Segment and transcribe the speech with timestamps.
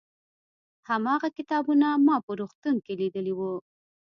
[0.89, 3.53] هماغه کتابونه ما په روغتون کې لیدلي وو.